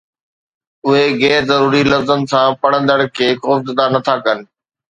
[0.85, 4.37] اهي غير ضروري لفظن سان پڙهندڙ کي خوفزده نٿا ڪن